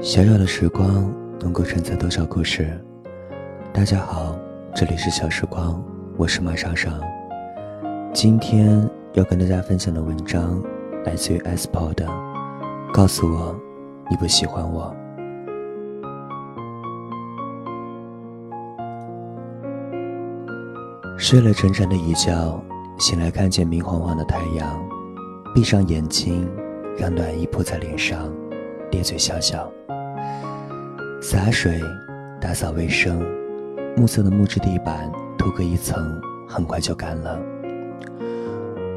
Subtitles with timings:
[0.00, 2.70] 小小的时光能够承载多少故事？
[3.72, 4.38] 大家好，
[4.72, 5.82] 这里是小时光，
[6.16, 6.88] 我是马莎莎。
[8.14, 10.62] 今天要跟大家分享的文章
[11.04, 12.06] 来自于 S p o 的，
[12.92, 13.58] 告诉我
[14.08, 14.94] 你不喜欢我。
[21.16, 22.64] 睡了整整的一觉，
[22.98, 24.80] 醒来看见明晃晃的太阳，
[25.52, 26.48] 闭上眼睛，
[26.96, 28.32] 让暖意扑在脸上，
[28.90, 29.70] 咧嘴笑笑。
[31.20, 31.80] 洒水，
[32.40, 33.20] 打扫卫生，
[33.96, 37.38] 木色的木质地板涂个一层，很快就干了。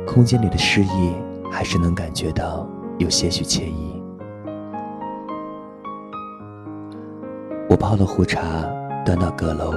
[0.05, 1.13] 空间里的诗意，
[1.51, 4.01] 还是能感觉到有些许惬意。
[7.69, 8.63] 我泡了壶茶，
[9.05, 9.73] 端到阁楼，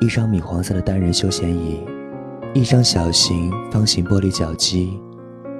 [0.00, 1.80] 一张米黄色的单人休闲椅，
[2.52, 5.00] 一张小型方形玻璃脚机，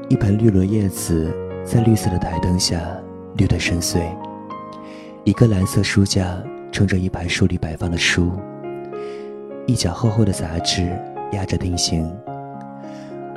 [0.09, 1.33] 一盆绿萝叶子
[1.65, 2.79] 在绿色的台灯下
[3.37, 4.01] 绿得深邃。
[5.24, 8.30] 一个蓝色书架撑着一排书里摆放的书，
[9.66, 10.88] 一角厚厚的杂志
[11.32, 12.10] 压着定型。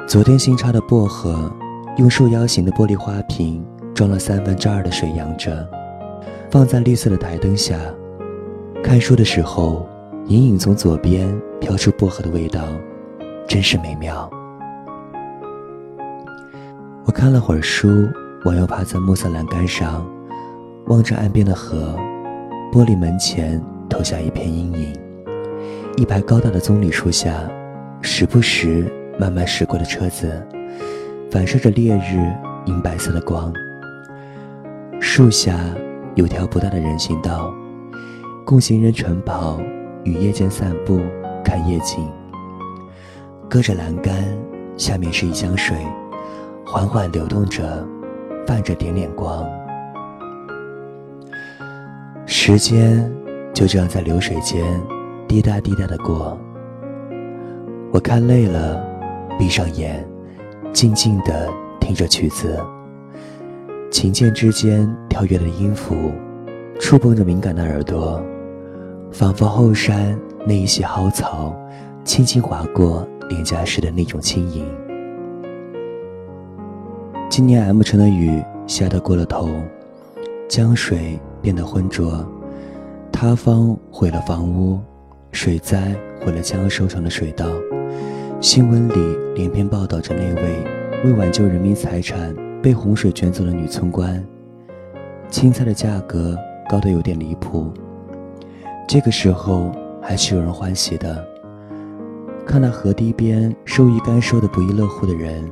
[0.08, 1.52] 昨天新插的薄荷，
[1.97, 5.67] 用束腰形的玻璃花瓶装了三分之二的水养着，
[6.50, 7.80] 放在绿色的台灯下。
[8.84, 9.88] 看书的时候，
[10.28, 12.63] 隐隐从左边飘出薄荷的味道，
[13.47, 14.30] 真是美妙。
[17.06, 18.08] 我看了会儿书，
[18.45, 20.08] 我又趴在木色栏杆上。
[20.88, 21.95] 望着岸边的河，
[22.72, 24.94] 玻璃门前投下一片阴影。
[25.98, 27.48] 一排高大的棕榈树下，
[28.02, 30.31] 时不时慢慢驶过的车子，
[31.30, 32.34] 反射着烈日
[32.66, 33.54] 银白色的光。
[35.00, 35.59] 树下
[36.16, 37.53] 有条不大的人行道，
[38.44, 39.59] 供行人晨跑
[40.03, 41.00] 与夜间散步
[41.44, 42.09] 看夜景。
[43.48, 44.16] 隔着栏杆，
[44.76, 45.78] 下面是一江水，
[46.66, 47.86] 缓缓流动着，
[48.50, 49.47] 泛着点点光。
[52.25, 53.08] 时间
[53.53, 54.66] 就这样在流水间
[55.28, 56.35] 滴答滴答的过。
[57.91, 58.84] 我看累了，
[59.38, 60.03] 闭上眼，
[60.74, 61.47] 静静的
[61.79, 62.59] 听着曲子。
[63.91, 66.12] 琴键之间跳跃的音符，
[66.79, 68.19] 触碰着敏感的耳朵，
[69.12, 71.56] 仿佛后山那一袭蒿草，
[72.03, 74.66] 轻轻划过脸颊时的那种轻盈。
[77.29, 79.50] 今年 M 城的雨下得过了头，
[80.47, 81.19] 江水。
[81.41, 82.28] 变得浑浊，
[83.13, 84.78] 塌方毁了房屋，
[85.31, 87.45] 水灾毁了将要收成的水稻。
[88.41, 90.57] 新闻里连篇报道着那位
[91.06, 94.22] 为挽救人民财产被洪水卷走的女村官。
[95.29, 96.38] 青菜的价格
[96.69, 97.72] 高得有点离谱。
[98.85, 101.25] 这个时候还是有人欢喜的，
[102.45, 105.50] 看那河堤边收鱼竿收的不亦乐乎的人，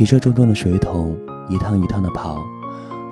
[0.00, 1.14] 提着重重的水桶
[1.50, 2.42] 一趟一趟的跑。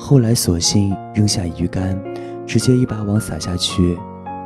[0.00, 2.02] 后来，索性扔下鱼竿，
[2.46, 3.94] 直接一把网撒下去。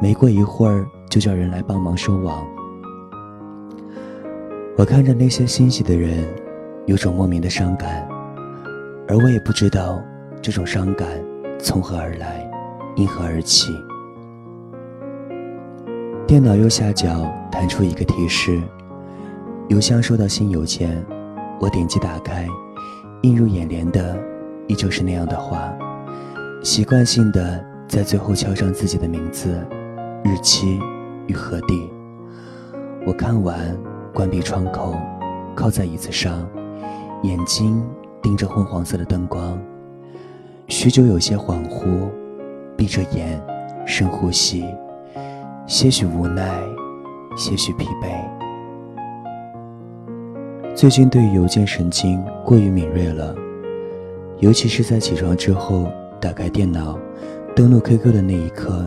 [0.00, 2.44] 没过一会儿，就叫人来帮忙收网。
[4.76, 6.26] 我看着那些欣喜的人，
[6.86, 8.08] 有种莫名的伤感，
[9.06, 10.02] 而我也不知道
[10.40, 11.06] 这种伤感
[11.60, 12.50] 从何而来，
[12.96, 13.72] 因何而起。
[16.26, 18.60] 电脑右下角弹出一个提示：
[19.68, 21.00] 邮箱收到新邮件。
[21.62, 22.44] 我点击打开，
[23.22, 24.18] 映入眼帘的。
[24.66, 25.72] 依旧是那样的话，
[26.60, 29.64] 习惯性的在最后敲上自己的名字、
[30.24, 30.80] 日期
[31.28, 31.88] 与何地。
[33.06, 33.76] 我看完，
[34.12, 34.96] 关闭窗口，
[35.54, 36.44] 靠在椅子上，
[37.22, 37.80] 眼睛
[38.20, 39.56] 盯着昏黄色的灯光，
[40.66, 42.08] 许久有些恍惚，
[42.76, 43.40] 闭着眼，
[43.86, 44.64] 深呼吸，
[45.68, 46.60] 些许无奈，
[47.36, 48.41] 些许疲惫。
[50.74, 53.34] 最近对邮件神经过于敏锐了。
[54.38, 55.86] 尤其是在起床之后，
[56.18, 56.98] 打开电脑，
[57.54, 58.86] 登录 QQ 的那一刻，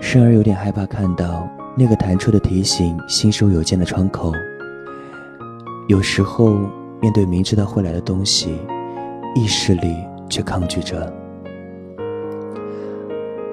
[0.00, 4.32] 甚而有点害怕看到那个弹出的提醒新收邮件的窗口。
[5.88, 6.56] 有时候
[7.00, 8.56] 面对明知道会来的东西，
[9.34, 9.96] 意识里
[10.30, 11.12] 却抗拒着。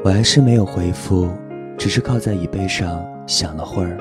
[0.04, 1.28] 我还是没有回复，
[1.80, 3.98] 只是靠在椅背上想了会儿，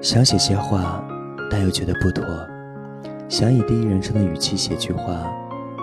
[0.00, 1.04] 想写些话，
[1.50, 2.24] 但又觉得不妥，
[3.28, 5.26] 想以第一人称的语气写句话。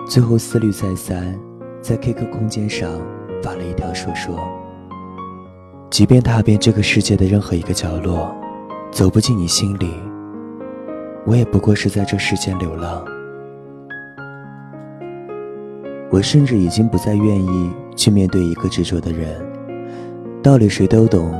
[0.06, 1.34] 最后思虑再三，
[1.80, 3.00] 在 QQ 空间上
[3.42, 4.38] 发了一条说说
[5.88, 8.34] ：“即便踏遍这个世界的任何一个角落，
[8.90, 9.88] 走不进你心里，
[11.26, 13.02] 我也不过是在这世间流浪。
[16.10, 19.42] 我甚至已经不再愿意去面对一个执着的人。
[20.42, 21.34] 道理谁都懂，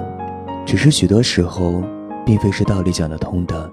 [0.65, 1.83] 只是许多时候，
[2.25, 3.71] 并非是道理讲得通的。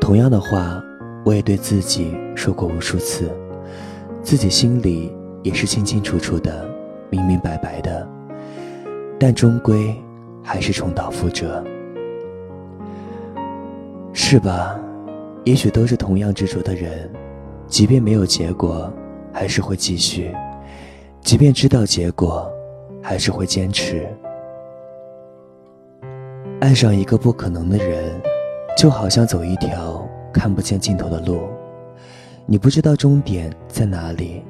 [0.00, 0.82] 同样的话，
[1.28, 3.30] 我也对自己说过无数次。”
[4.24, 6.66] 自己心里也是清清楚楚的，
[7.10, 8.08] 明明白白的，
[9.20, 9.94] 但终归
[10.42, 11.62] 还是重蹈覆辙，
[14.14, 14.80] 是吧？
[15.44, 17.10] 也许都是同样执着的人，
[17.66, 18.90] 即便没有结果，
[19.30, 20.34] 还是会继续；
[21.20, 22.50] 即便知道结果，
[23.02, 24.08] 还是会坚持。
[26.58, 28.18] 爱上一个不可能的人，
[28.78, 30.07] 就好像走一条
[30.38, 31.48] 看不见尽头的路，
[32.46, 34.40] 你不知道终点在哪里，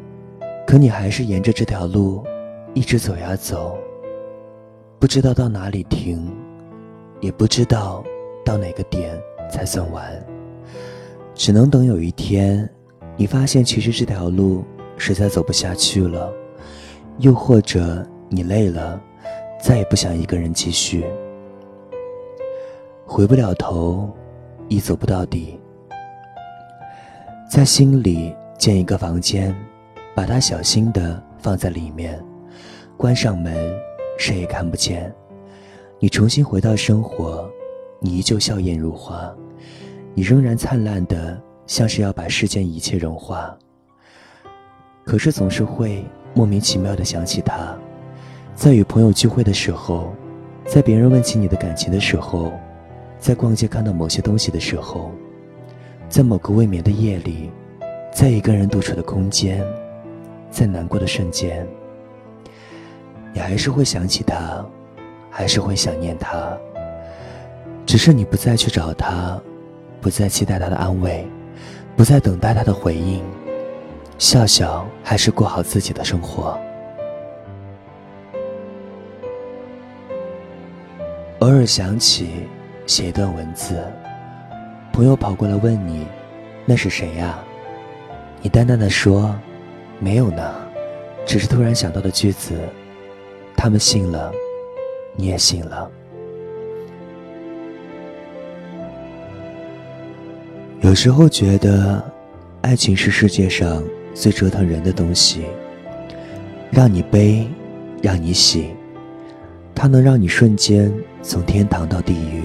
[0.66, 2.22] 可你还是沿着这条路。
[2.74, 3.78] 一直走呀走，
[4.98, 6.30] 不知道到哪里停，
[7.20, 8.04] 也不知道
[8.44, 9.18] 到哪个点
[9.50, 10.04] 才算完。
[11.34, 12.68] 只能等有一天，
[13.16, 14.62] 你发现其实这条路
[14.98, 16.30] 实在走不下去了，
[17.20, 19.00] 又或者你累了，
[19.58, 21.06] 再也不想一个人继续，
[23.06, 24.10] 回不了头，
[24.68, 25.58] 亦走不到底。
[27.48, 29.56] 在心里建一个房间，
[30.14, 32.22] 把它小心的放在里面。
[32.94, 33.56] 关上门，
[34.18, 35.10] 谁也看不见。
[35.98, 37.50] 你重新回到生活，
[38.00, 39.34] 你依旧笑靥如花，
[40.12, 43.56] 你仍然灿烂的，像是要把世间一切融化。
[45.02, 46.04] 可是总是会
[46.34, 47.74] 莫名其妙的想起他，
[48.54, 50.12] 在与朋友聚会的时候，
[50.66, 52.52] 在别人问起你的感情的时候，
[53.18, 55.10] 在逛街看到某些东西的时候，
[56.08, 57.50] 在某个未眠的夜里，
[58.10, 59.62] 在一个人独处的空间，
[60.50, 61.66] 在难过的瞬间。
[63.34, 64.64] 你还是会想起他，
[65.30, 66.56] 还是会想念他。
[67.84, 69.40] 只是你不再去找他，
[70.00, 71.28] 不再期待他的安慰，
[71.94, 73.22] 不再等待他的回应，
[74.16, 76.58] 笑笑还是过好自己的生活。
[81.40, 82.30] 偶尔想起，
[82.86, 83.80] 写一段文字，
[84.98, 86.04] 朋友跑过来问你
[86.66, 87.38] ：“那是谁呀？”
[88.42, 89.32] 你淡淡的说
[90.00, 90.56] ：“没有呢，
[91.24, 92.58] 只是突然想到的句子。”
[93.56, 94.32] 他们信了，
[95.14, 95.88] 你也信了。
[100.80, 102.02] 有时候觉得，
[102.62, 103.80] 爱情是世界上
[104.14, 105.44] 最折腾人的东西，
[106.72, 107.46] 让你悲，
[108.02, 108.70] 让你喜，
[109.76, 110.92] 它能让你瞬间
[111.22, 112.42] 从天堂到地狱，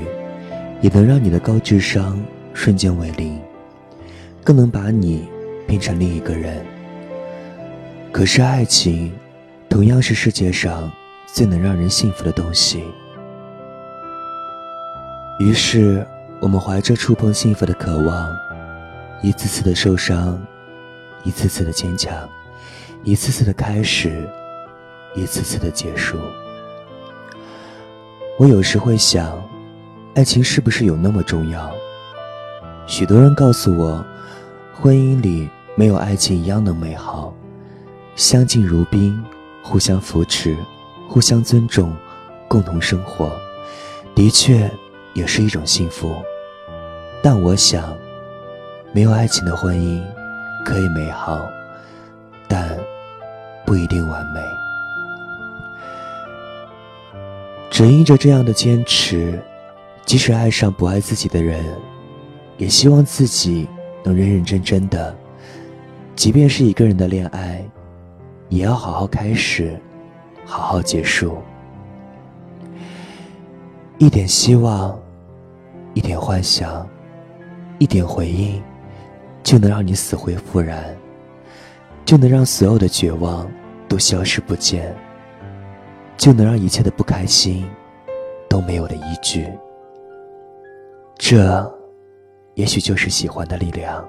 [0.82, 2.24] 也能让你的高智商
[2.54, 3.40] 瞬间为零，
[4.44, 5.28] 更能把你
[5.68, 6.66] 变成另一个人。
[8.12, 9.12] 可是爱情，
[9.70, 10.92] 同样是世界上。
[11.26, 12.84] 最能让人幸福的东西。
[15.40, 16.06] 于是，
[16.40, 18.30] 我们怀着触碰幸福的渴望，
[19.24, 20.40] 一次次的受伤，
[21.24, 22.14] 一次次的坚强，
[23.04, 24.30] 一次次的开始，
[25.16, 26.20] 一次次的结束。
[28.38, 29.42] 我有时会想，
[30.14, 31.74] 爱情是不是有那么重要？
[32.86, 34.04] 许多人告诉我，
[34.74, 37.34] 婚姻里没有爱情一样的美好，
[38.16, 39.24] 相敬如宾，
[39.62, 40.56] 互相扶持。
[41.10, 41.96] 互相尊重，
[42.48, 43.32] 共同生活，
[44.16, 44.72] 的确
[45.14, 46.16] 也是一种幸福。
[47.22, 47.96] 但我想，
[48.92, 50.02] 没有爱情的婚姻
[50.66, 51.48] 可以美好，
[52.48, 52.76] 但
[53.64, 54.42] 不一定完美。
[57.70, 59.40] 只因着这样的坚持，
[60.04, 61.64] 即使爱上不爱自己的人，
[62.64, 63.68] 也希望自己
[64.06, 65.14] 能认认真真的，
[66.16, 67.62] 即便是一个人的恋爱，
[68.48, 69.78] 也要好好开始。
[70.46, 71.38] 好好结束，
[73.98, 74.98] 一点希望，
[75.94, 76.86] 一点幻想，
[77.80, 78.62] 一点回应，
[79.42, 80.84] 就能让你死灰复燃，
[82.04, 83.50] 就能让所有的绝望
[83.88, 84.94] 都消失不见，
[86.18, 87.66] 就能让一切的不开心
[88.50, 89.48] 都没有了依据。
[91.18, 91.74] 这，
[92.56, 94.08] 也许就是喜欢的力量。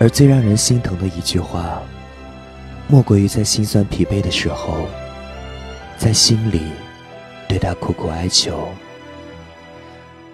[0.00, 1.82] 而最让人心疼的一句话。
[2.90, 4.86] 莫过于在心酸疲惫的时候，
[5.98, 6.62] 在心里
[7.46, 8.66] 对他苦苦哀求，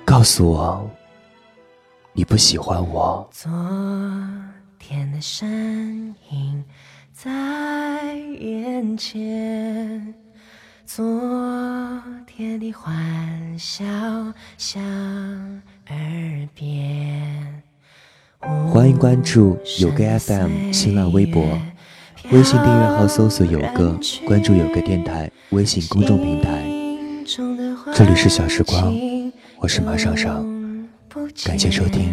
[0.05, 0.89] 告诉我
[2.13, 3.29] 你不喜欢我。
[3.33, 3.51] 昨
[4.79, 6.65] 天的身影
[7.13, 10.15] 在眼前，
[10.87, 11.05] 昨
[12.37, 13.85] 天的欢笑
[14.59, 14.83] 响
[15.87, 17.63] 耳边。
[18.73, 21.45] 欢迎关注有个 FM 新浪微博。
[22.33, 26.65] 微信订阅号搜索“有个”，关注“有个电台”微信公众平台。
[27.95, 28.93] 这里是小时光，
[29.61, 30.45] 我是马尚尚，
[31.45, 32.13] 感谢收听，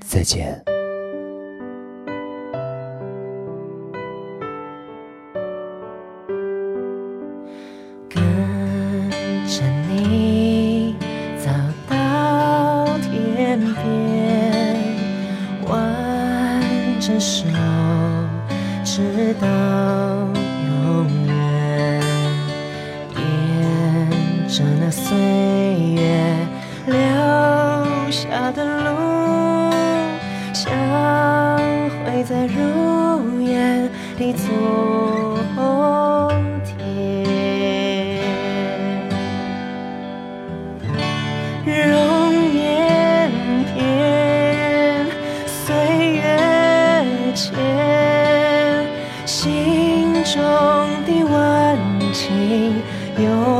[0.00, 0.64] 再见。
[24.56, 25.18] 是那岁
[25.96, 26.00] 月
[26.86, 26.94] 留
[28.08, 29.72] 下的路，
[30.52, 30.70] 相
[32.06, 34.46] 会在如烟的昨
[36.64, 36.72] 天。
[41.66, 43.28] 容颜
[43.74, 45.04] 变，
[45.48, 45.74] 岁
[46.12, 46.22] 月
[47.34, 47.50] 渐，
[49.26, 50.32] 心中
[51.04, 51.34] 的温
[52.12, 52.80] 情
[53.18, 53.53] 永。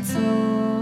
[0.00, 0.77] 走